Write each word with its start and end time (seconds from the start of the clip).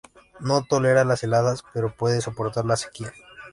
No 0.39 0.63
tolera 0.63 1.03
las 1.05 1.21
heladas, 1.23 1.63
pero 1.75 1.93
puede 1.95 2.21
soportar 2.21 2.65
la 2.65 2.75
sequía. 2.75 3.13